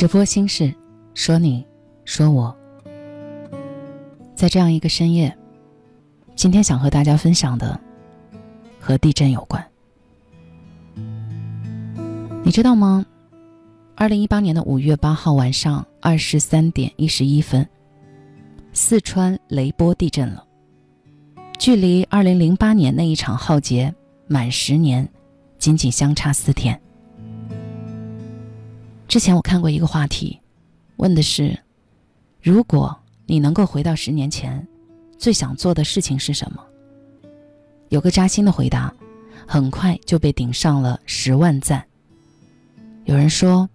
[0.00, 0.74] 直播心事，
[1.12, 1.62] 说你，
[2.06, 2.56] 说我，
[4.34, 5.36] 在这样一个深夜，
[6.34, 7.78] 今天想和大家分享的
[8.80, 9.62] 和地震有关。
[12.42, 13.04] 你知道吗？
[13.94, 17.68] 二零一八年的五月八号晚上二十三点一十一分，
[18.72, 20.42] 四川雷波地震了。
[21.58, 23.94] 距离二零零八年那一场浩劫
[24.26, 25.06] 满十年，
[25.58, 26.80] 仅仅相差四天。
[29.10, 30.38] 之前我看过一个话题，
[30.98, 31.58] 问的是：
[32.40, 34.64] 如果你能够回到十年前，
[35.18, 36.64] 最想做的事情是什么？
[37.88, 38.94] 有个扎心的回答，
[39.48, 41.84] 很快就被顶上了十万赞。
[43.04, 43.68] 有人说：“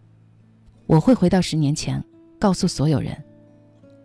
[0.87, 2.01] 我会回到十年前，
[2.39, 3.21] 告诉所有人，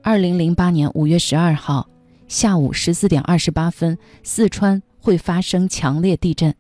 [0.03, 1.89] 二零零八年五月十二号
[2.27, 6.53] 下午十四点二十八分，四川会发生强烈地震。”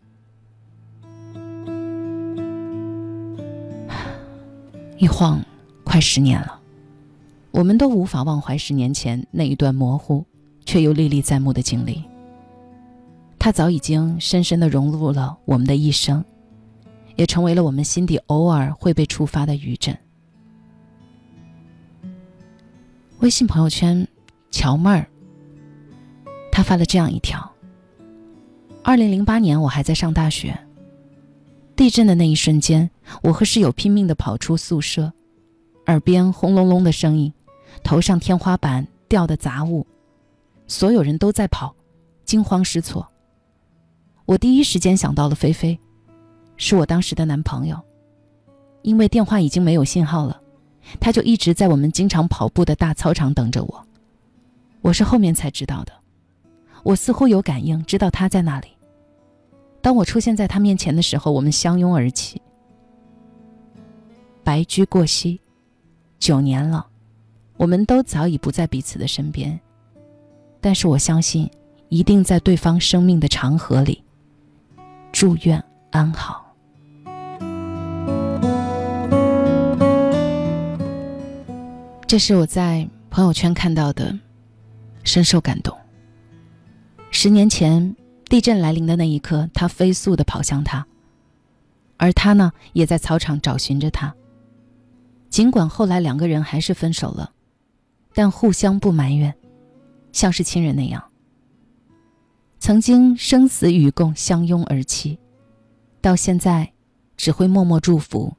[5.01, 5.43] 一晃，
[5.83, 6.61] 快十年了，
[7.53, 10.22] 我们都无法忘怀十年前那一段模糊
[10.66, 12.05] 却又历历在目的经历。
[13.39, 16.22] 它早已经深深的融入了我们的一生，
[17.16, 19.97] 也成为了我们心底偶尔会被触发的余震。
[23.21, 24.06] 微信朋友圈，
[24.50, 25.09] 乔妹儿，
[26.53, 27.50] 她发了这样一条：
[28.84, 30.55] 二零零八年，我还在上大学。
[31.75, 32.91] 地震的那一瞬间，
[33.22, 35.12] 我和室友拼命地跑出宿舍，
[35.87, 37.32] 耳边轰隆隆的声音，
[37.82, 39.87] 头上天花板掉的杂物，
[40.66, 41.75] 所有人都在跑，
[42.25, 43.06] 惊慌失措。
[44.26, 45.78] 我第一时间想到了菲菲，
[46.56, 47.78] 是我当时的男朋友，
[48.82, 50.41] 因为电话已经没有信号了，
[51.00, 53.87] 他就一直在我们经常跑步的大操场等着我。
[54.82, 55.92] 我是后面才知道的，
[56.84, 58.69] 我似乎有感应，知道他在那里。
[59.82, 62.41] 当我出现在他面前的时候，我们相拥而泣。
[64.50, 65.38] 白驹过隙，
[66.19, 66.84] 九年了，
[67.56, 69.61] 我们都早已不在彼此的身边，
[70.61, 71.49] 但是我相信，
[71.88, 74.03] 一定在对方生命的长河里。
[75.12, 75.62] 祝愿
[75.93, 76.53] 安好。
[82.09, 84.19] 这是我在朋友圈看到的，
[85.05, 85.72] 深受感动。
[87.12, 87.94] 十年前。
[88.28, 90.84] 地震来临的那一刻，他飞速的跑向他，
[91.97, 94.12] 而他呢，也在操场找寻着他。
[95.30, 97.32] 尽管后来两个人还是分手了，
[98.12, 99.34] 但互相不埋怨，
[100.12, 101.02] 像是亲人那样。
[102.58, 105.18] 曾经生死与共，相拥而泣，
[106.00, 106.72] 到现在，
[107.16, 108.34] 只会默默祝福，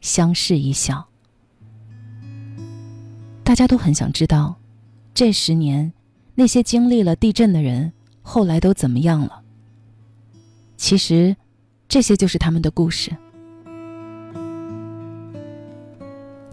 [0.00, 1.06] 相视一笑。
[3.44, 4.56] 大家都很想知道，
[5.14, 5.92] 这十年，
[6.34, 7.92] 那些经历了地震的人。
[8.26, 9.42] 后来都怎么样了？
[10.78, 11.36] 其实，
[11.86, 13.14] 这些就是他们的故事。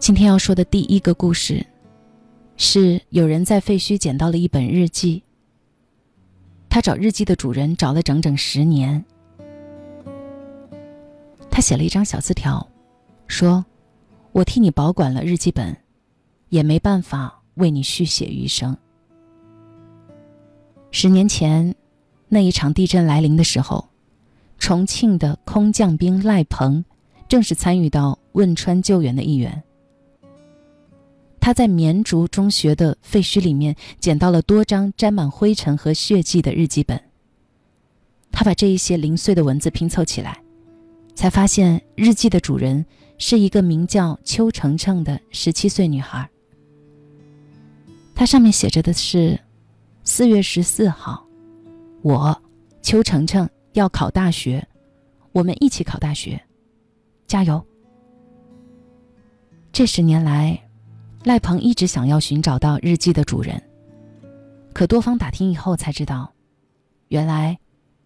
[0.01, 1.63] 今天要说的第一个故事，
[2.57, 5.21] 是有人在废墟捡到了一本日记。
[6.67, 9.05] 他找日记的主人找了整整十年。
[11.51, 12.67] 他写了一张小字条，
[13.27, 13.63] 说
[14.33, 15.77] ：“我替你保管了日记本，
[16.49, 18.75] 也没办法为你续写余生。”
[20.89, 21.75] 十年前，
[22.27, 23.87] 那一场地震来临的时候，
[24.57, 26.83] 重庆的空降兵赖鹏
[27.29, 29.61] 正是参与到汶川救援的一员。
[31.41, 37.01] 他在绵竹中学的废墟里面捡到了多张沾满灰尘和血迹的日记本。
[38.31, 40.41] 他把这一些零碎的文字拼凑起来，
[41.15, 42.85] 才发现日记的主人
[43.17, 46.29] 是一个名叫邱程程的十七岁女孩。
[48.15, 49.37] 它上面写着的是。
[50.03, 51.23] 四月十四号，
[52.01, 52.41] 我
[52.81, 54.67] 邱程程要考大学，
[55.31, 56.41] 我们一起考大学。
[57.27, 57.63] 加油！
[59.71, 60.59] 这十年来，
[61.23, 63.61] 赖鹏一直想要寻找到日记的主人，
[64.73, 66.31] 可多方打听以后才知道，
[67.09, 67.57] 原来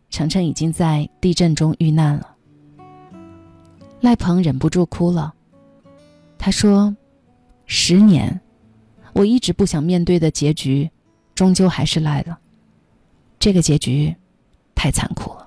[0.09, 2.35] 程程已经在地震中遇难了。
[4.01, 5.33] 赖鹏忍不住哭了，
[6.37, 6.93] 他说
[7.65, 8.41] ：“十年，
[9.13, 10.89] 我一直不想面对的结局，
[11.33, 12.37] 终究还是来了。
[13.39, 14.13] 这个结局，
[14.75, 15.44] 太残酷了。”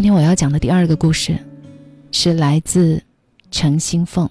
[0.00, 1.38] 今天我要讲的第二个故事，
[2.10, 3.04] 是来自
[3.50, 4.30] 程新凤，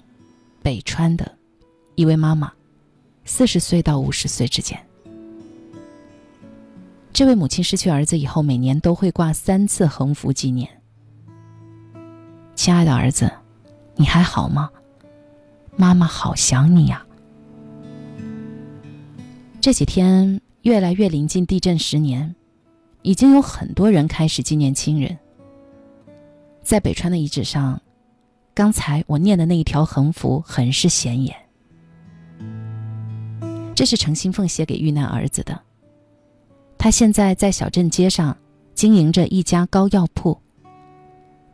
[0.64, 1.30] 北川的
[1.94, 2.52] 一位妈妈，
[3.24, 4.76] 四十岁到五十岁之间。
[7.12, 10.68] 这位母亲失去儿子以后，每年都会挂三次横幅纪念。
[12.56, 13.30] 亲爱的儿子，
[13.94, 14.68] 你还好吗？
[15.76, 17.06] 妈妈好想你呀。
[19.60, 22.34] 这几天越来越临近地震十年，
[23.02, 25.16] 已经有很多人开始纪念亲人。
[26.62, 27.80] 在北川的遗址上，
[28.54, 31.34] 刚才我念的那一条横幅很是显眼。
[33.74, 35.58] 这是程新凤写给遇难儿子的。
[36.76, 38.36] 他现在在小镇街上
[38.74, 40.38] 经营着一家膏药铺。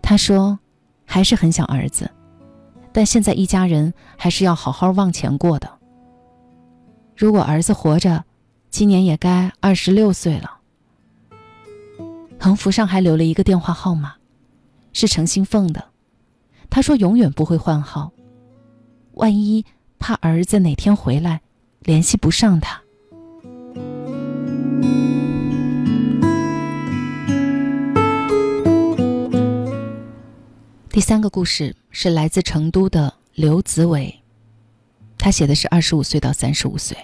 [0.02, 0.58] 他说，
[1.04, 2.10] 还是很想儿子，
[2.92, 5.70] 但现在一家人还是要好好往前过的。
[7.16, 8.24] 如果儿子活着，
[8.70, 10.58] 今年也该二十六岁了。
[12.38, 14.14] 横幅上还留了一个电话号码。
[14.98, 15.90] 是程新凤的，
[16.70, 18.12] 他说永远不会换号，
[19.12, 19.62] 万一
[19.98, 21.42] 怕儿子哪天回来
[21.80, 22.80] 联系不上他。
[30.88, 34.22] 第三个故事是来自成都的刘子伟，
[35.18, 36.96] 他写的是二十五岁到三十五岁。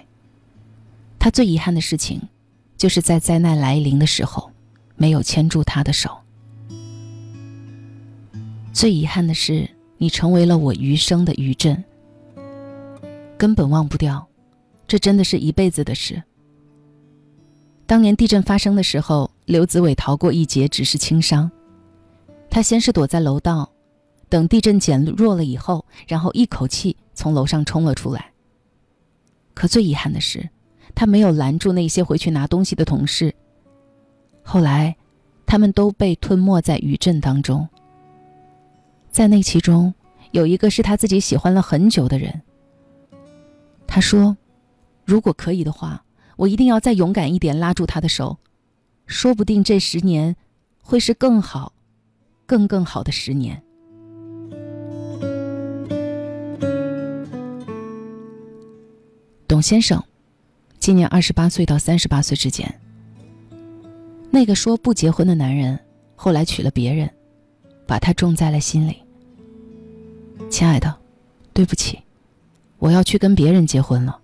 [1.18, 2.22] 他最遗憾的事情，
[2.78, 4.50] 就是在灾难来临的时候，
[4.96, 6.21] 没有牵住他的手。
[8.72, 11.84] 最遗憾的是，你成为了我余生的余震，
[13.36, 14.26] 根本忘不掉，
[14.88, 16.22] 这真的是一辈子的事。
[17.86, 21.50] 当年地震发生的时候，刘子伟逃过一劫，只是轻伤。
[22.48, 23.70] 他先是躲在楼道，
[24.30, 28.32] 等地震减弱了以后，然后一口气从楼上冲了出来。
[29.52, 30.48] 可最遗憾的是，
[30.94, 33.34] 他没有拦住那些回去拿东西的同事。
[34.42, 34.96] 后来，
[35.44, 37.68] 他们都被吞没在余震当中。
[39.12, 39.92] 在那其中，
[40.30, 42.40] 有一个是他自己喜欢了很久的人。
[43.86, 44.38] 他说
[45.04, 46.02] ：“如果可以的话，
[46.36, 48.38] 我一定要再勇敢一点，拉住他的手，
[49.06, 50.34] 说不定这十年
[50.82, 51.74] 会是更好、
[52.46, 53.62] 更更好的十年。”
[59.46, 60.02] 董先生，
[60.78, 62.80] 今年二十八岁到三十八岁之间。
[64.30, 65.78] 那个说不结婚的男人，
[66.16, 67.10] 后来娶了别人。
[67.86, 68.96] 把他种在了心里。
[70.50, 70.94] 亲爱的，
[71.52, 71.98] 对不起，
[72.78, 74.18] 我要去跟别人结婚了。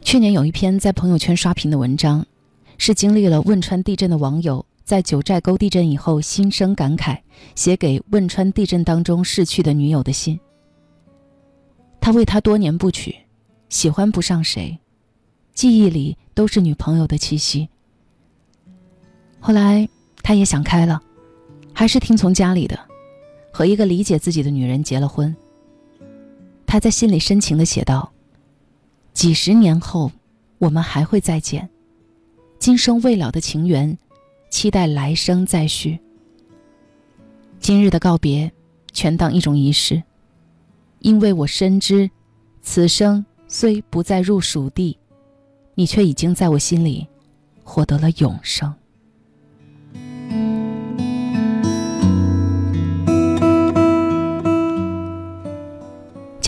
[0.00, 2.24] 去年有一篇在朋友圈刷屏的文章，
[2.78, 7.18] 是经历了汶川地震的网友在九寨沟地震以后心生感慨，
[7.54, 10.38] 写给汶川地震当中逝去的女友的信。
[12.00, 13.14] 他为他多年不娶，
[13.68, 14.78] 喜欢不上谁，
[15.52, 17.68] 记忆里都是女朋友的气息。
[19.40, 19.86] 后来
[20.22, 21.02] 他也想开了。
[21.78, 22.76] 还是听从家里的，
[23.52, 25.32] 和一个理解自己的女人结了婚。
[26.66, 28.10] 他在信里深情的写道
[29.14, 30.10] ：“几十年后，
[30.58, 31.70] 我们还会再见，
[32.58, 33.96] 今生未了的情缘，
[34.50, 36.00] 期待来生再续。
[37.60, 38.50] 今日的告别，
[38.92, 40.02] 全当一种仪式，
[40.98, 42.10] 因为我深知，
[42.60, 44.98] 此生虽不再入蜀地，
[45.76, 47.06] 你却已经在我心里，
[47.62, 48.74] 获得了永生。”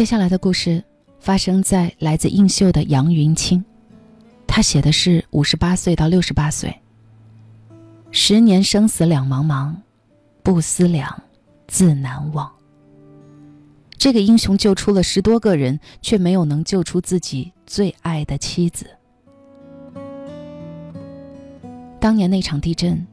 [0.00, 0.83] 接下来的故事
[1.19, 3.62] 发生在来自映秀的杨云清，
[4.47, 6.75] 他写的是五十八岁到六十八岁。
[8.11, 9.75] 十年生死两茫茫，
[10.42, 11.23] 不思量，
[11.69, 12.50] 自难忘。
[13.99, 18.87] 这个英雄救出了十多个人，却没有能救出自己最爱的妻子。
[22.00, 23.07] 当年那场地震，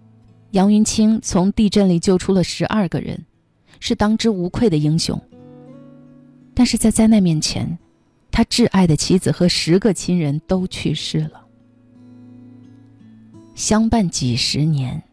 [0.51, 3.25] 杨云清从地震里救出了十二个人，
[3.82, 5.22] 是当之无愧的英雄。
[6.57, 7.77] 但是在灾难面前，
[8.31, 11.45] 他挚爱的妻子和十个亲人都去世了。
[13.53, 15.03] 相伴几十年，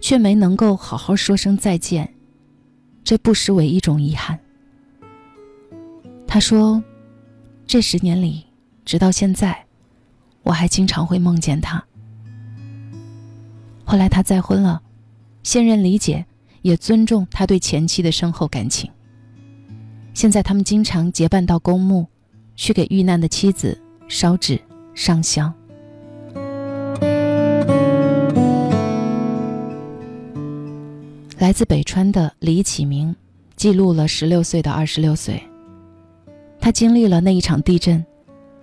[0.00, 2.14] 却没能够好好说声再见，
[3.02, 4.38] 这不失为一种遗憾。
[6.28, 6.80] 他说
[7.66, 8.46] ：“这十年里，
[8.84, 9.66] 直到现在，
[10.44, 11.84] 我还经常会梦见他。
[13.84, 14.80] 后来他再婚了，
[15.42, 16.24] 现任理解
[16.62, 18.88] 也尊重他对前妻的深厚感情。
[20.14, 22.06] 现在他们经常结伴到公墓，
[22.54, 23.76] 去给遇难的妻子
[24.08, 24.58] 烧纸
[24.94, 25.52] 上香。
[31.36, 33.14] 来自北川的李启明
[33.56, 35.42] 记录了十六岁到二十六岁。
[36.60, 38.02] 他经历了那一场地震，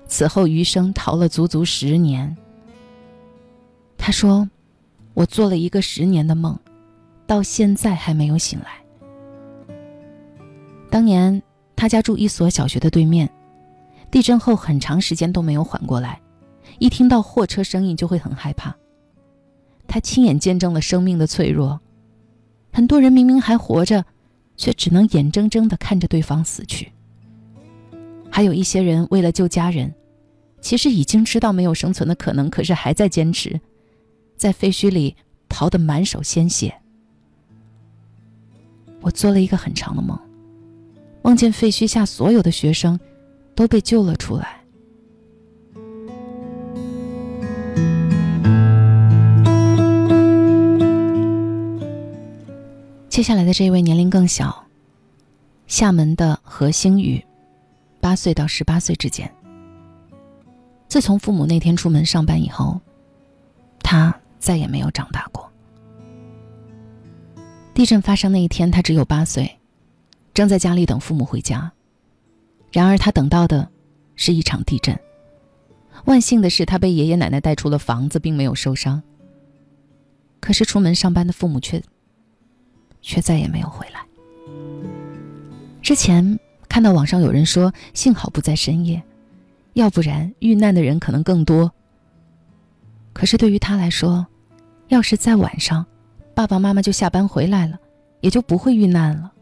[0.08, 2.36] 此后余生逃了足足十年。
[3.98, 4.50] 他说
[5.13, 6.58] ：“我做了一个十年的梦，
[7.27, 8.72] 到现在还没有醒来。”
[10.91, 11.41] 当年
[11.75, 13.27] 他家住一所小学的对面，
[14.12, 16.21] 地震后很长时间都没有缓过来，
[16.79, 18.75] 一听到货车声音就会很害怕。
[19.88, 21.79] 他亲眼见证了生命的脆弱。
[22.74, 24.05] 很多人明明还活着，
[24.57, 26.91] 却只能眼睁睁地看着对方死去。
[28.29, 29.93] 还有一些人为了救家人，
[30.60, 33.60] 其实已经知道没有生存的可能，可是还在坚持，
[34.36, 35.15] 在废墟里
[35.50, 36.74] 逃得满手鲜血。
[39.01, 40.17] 我做了一个很长的梦，
[41.21, 42.99] 梦见废墟下所有的学生
[43.55, 44.59] 都被救了出来。
[53.07, 54.65] 接下来的这一位年龄更小，
[55.67, 57.23] 厦门的何星宇，
[57.99, 59.31] 八岁到十八岁之间。
[60.87, 62.79] 自从父母那天出门上班以后，
[63.81, 65.49] 他再也没有长大过。
[67.73, 69.59] 地震发生那一天，他只有八岁，
[70.33, 71.71] 正在家里等父母回家。
[72.71, 73.69] 然而他等到的，
[74.15, 75.00] 是一场地震。
[76.05, 79.01] 万幸的是，他被爷爷奶奶带出了房子，并没有受伤。
[80.39, 81.81] 可是出门上班的父母却。
[83.03, 84.05] 却再也没有回来。
[85.81, 89.01] 之前看到网上有人说，幸好不在深夜，
[89.73, 91.71] 要不然遇难的人可能更多。
[93.11, 94.27] 可是对于他来说，
[94.89, 95.83] 要是在晚上，
[96.35, 97.79] 爸爸妈妈就下班回来了，
[98.19, 99.33] 也就不会遇难了。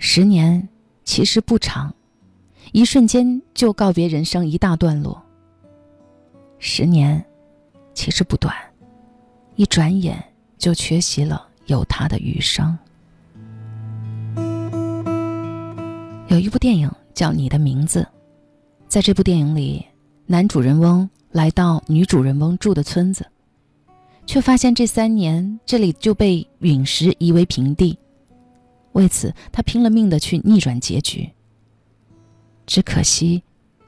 [0.00, 0.68] 十年
[1.04, 1.94] 其实不长，
[2.72, 5.22] 一瞬间就告别人生一大段落。
[6.58, 7.24] 十年
[7.94, 8.52] 其实不短，
[9.54, 10.20] 一转眼。
[10.60, 12.76] 就缺席了有他的余生。
[16.28, 18.02] 有一部电影叫《你的名字》，
[18.86, 19.82] 在这部电影里，
[20.26, 23.24] 男主人翁来到女主人翁住的村子，
[24.26, 27.98] 却发现这三年这里就被陨石夷为平地。
[28.92, 31.30] 为此，他拼了命的去逆转结局。
[32.66, 33.42] 只可惜，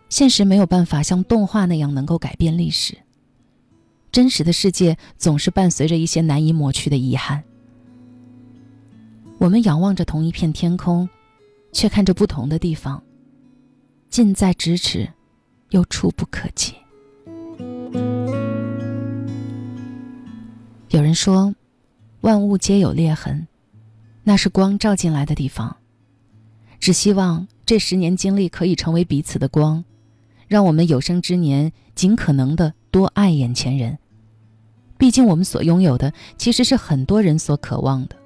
[0.09, 2.97] 现实没有办法像动画那样能够改变历史。
[4.11, 7.43] 真实的世界总是伴随着一些难以抹去的遗憾。
[9.39, 11.09] 我们仰望着同一片天空，
[11.73, 13.03] 却看着不同的地方，
[14.11, 15.09] 近在咫尺，
[15.71, 16.75] 又触不可及。
[20.91, 21.55] 有人说，
[22.21, 23.49] 万物皆有裂痕，
[24.25, 25.77] 那是光照进来的地方。
[26.79, 29.85] 只希望这十年经历可以成为彼此的光，
[30.49, 33.99] 让我们有生之年尽可能的多爱眼前人。
[34.99, 38.17] 毕竟，我们所拥有的其实是很多人所渴望的。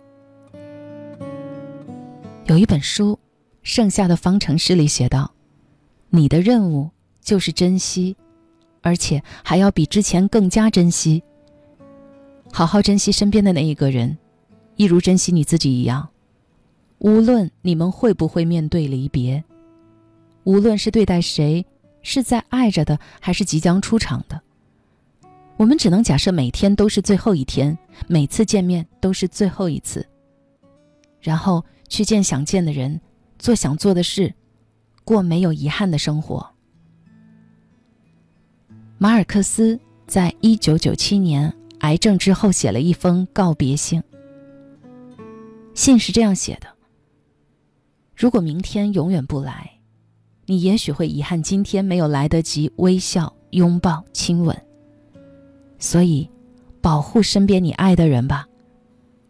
[2.46, 3.12] 有一本书
[3.62, 5.32] 《剩下的方程式》里写道
[6.10, 8.16] ：“你的任务就是珍惜，
[8.82, 11.22] 而且还要比之前更加珍惜。
[12.52, 14.16] 好好珍惜身边的那一个人，
[14.76, 16.09] 一如珍惜你自己一样。
[16.99, 19.42] 无论你们会不会面对离别，
[20.45, 21.66] 无论是对待谁，
[22.02, 24.40] 是在爱着的，还是即将出场的。”
[25.59, 30.06] 我们只能假设每天都是最后一天，每次见面都是最后一次，
[31.21, 33.00] 然后去见想见的人，
[33.38, 34.35] 做想做的事，
[35.02, 36.47] 过没有遗憾的生活。
[38.99, 44.02] 马尔克斯在一九九七年癌症之后写了一封告别信，
[45.76, 46.66] 信是这样写的：
[48.16, 49.71] 如果明天永远不来，
[50.47, 54.56] 你也许会遗憾今天没有来得及微笑、拥抱、亲吻。
[55.78, 56.28] 所以，
[56.80, 58.49] 保护身边你爱的人吧，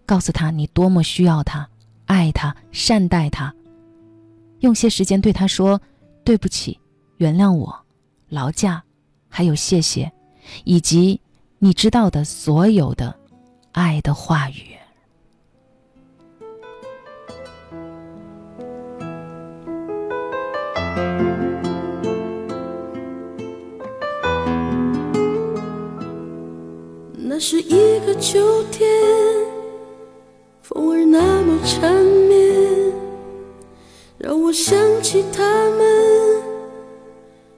[0.07, 1.69] 告诉他你多么需要他，
[2.05, 3.53] 爱他，善待他。
[4.61, 5.81] 用些时间对他说
[6.23, 6.79] ：“对不起，
[7.17, 7.77] 原谅我，
[8.29, 8.81] 劳驾，
[9.29, 10.11] 还有谢谢，
[10.63, 11.21] 以及
[11.59, 13.13] 你知道的所有的
[13.73, 14.77] 爱的话语。”
[27.37, 28.89] 那是一个秋天，
[30.63, 32.41] 风儿那么缠绵，
[34.17, 36.43] 让我想起他们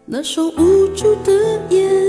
[0.04, 1.32] 那双无助的
[1.68, 2.07] 眼，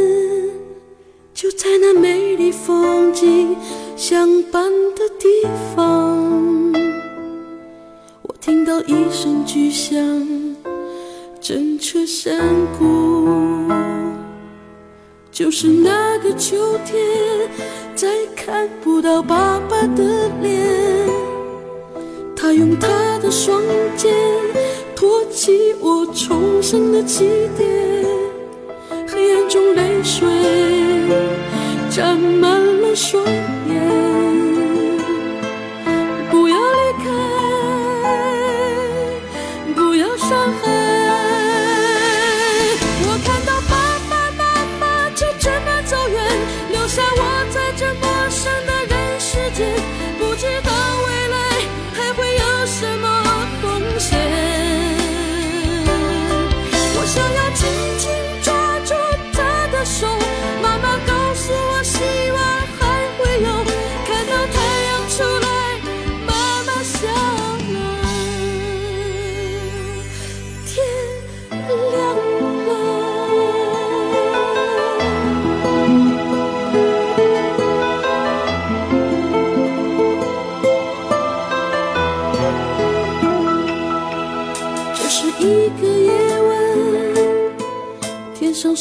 [15.40, 17.00] 就是那个秋天，
[17.96, 21.08] 再看不到爸爸的脸。
[22.36, 23.64] 他用他的双
[23.96, 24.14] 肩
[24.94, 27.24] 托起我重生的起
[27.58, 28.06] 点，
[29.08, 30.28] 黑暗中泪水
[31.90, 34.09] 沾满了双眼。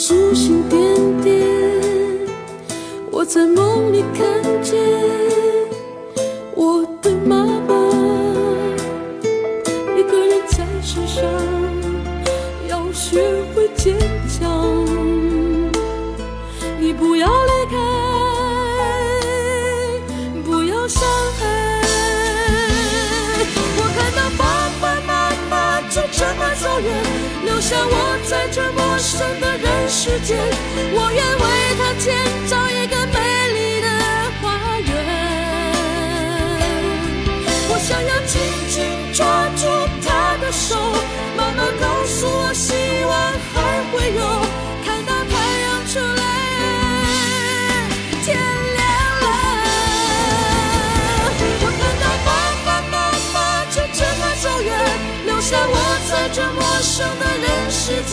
[0.09, 0.81] 星星点
[1.21, 1.37] 点，
[3.11, 4.75] 我在梦里看见
[27.69, 30.39] 下我在这陌生的人世间。
[30.91, 31.45] 我愿为
[31.77, 32.17] 他建
[32.49, 33.19] 造一个美
[33.53, 33.89] 丽的
[34.41, 34.49] 花
[34.81, 34.91] 园。
[37.69, 38.41] 我想要紧
[38.73, 39.21] 紧抓
[39.55, 39.69] 住
[40.01, 40.09] 他
[40.41, 40.81] 的手，
[41.37, 42.73] 妈妈告诉我，希
[43.05, 43.13] 望
[43.53, 44.25] 还会有，
[44.83, 46.25] 看到太阳出来，
[48.25, 48.33] 天
[48.79, 48.81] 亮
[49.21, 49.29] 了。
[51.61, 52.29] 我看到爸
[52.65, 52.97] 爸妈
[53.35, 53.37] 妈
[53.69, 54.73] 就这么走远，
[55.27, 55.77] 留下我
[56.09, 57.37] 在这陌生的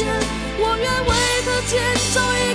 [0.03, 1.81] 我愿为他建
[2.13, 2.54] 造一